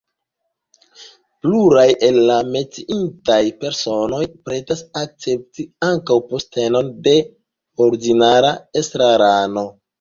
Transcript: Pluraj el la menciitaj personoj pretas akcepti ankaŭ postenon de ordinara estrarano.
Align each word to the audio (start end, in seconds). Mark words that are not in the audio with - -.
Pluraj 1.45 1.83
el 2.07 2.17
la 2.29 2.37
menciitaj 2.55 3.37
personoj 3.65 4.23
pretas 4.49 4.83
akcepti 5.03 5.69
ankaŭ 5.91 6.19
postenon 6.35 6.93
de 7.09 7.17
ordinara 7.89 8.55
estrarano. 8.85 9.69